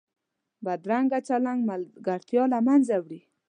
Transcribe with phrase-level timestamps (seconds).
[0.65, 3.21] بدرنګه چلند ملګرتیا له منځه وړي